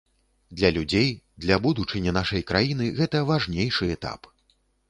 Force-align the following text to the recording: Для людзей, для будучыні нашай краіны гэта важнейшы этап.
Для 0.59 0.71
людзей, 0.77 1.09
для 1.45 1.59
будучыні 1.67 2.15
нашай 2.19 2.47
краіны 2.53 2.91
гэта 3.01 3.23
важнейшы 3.31 3.83
этап. 3.99 4.35